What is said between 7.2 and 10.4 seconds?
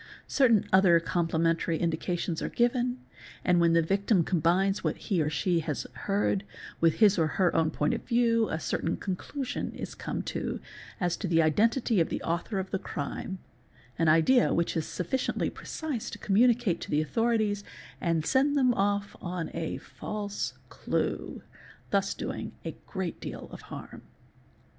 her own point of view a certain conélusion is come